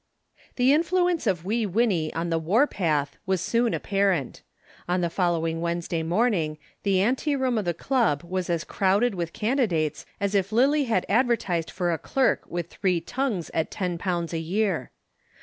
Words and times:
The 0.55 0.73
influence 0.73 1.27
of 1.27 1.45
Wee 1.45 1.63
Winnie 1.67 2.11
on 2.15 2.31
the 2.31 2.39
war 2.39 2.65
path 2.65 3.17
was 3.27 3.39
soon 3.39 3.71
apparent. 3.75 4.41
On 4.89 5.01
the 5.01 5.11
following 5.11 5.61
Wednesday 5.61 6.01
morning 6.01 6.57
the 6.81 6.99
ante 7.01 7.35
room 7.35 7.55
of 7.59 7.65
the 7.65 7.73
Club 7.75 8.23
was 8.23 8.49
as 8.49 8.63
crowded 8.63 9.13
with 9.13 9.31
candidates 9.31 10.07
as 10.19 10.33
if 10.33 10.51
Lillie 10.51 10.85
had 10.85 11.05
advertised 11.07 11.69
for 11.69 11.91
a 11.91 11.99
clerk 11.99 12.41
with 12.47 12.71
three 12.71 12.99
tongues 12.99 13.51
at 13.53 13.69
ten 13.69 13.99
pounds 13.99 14.33
a 14.33 14.39
year. 14.39 14.89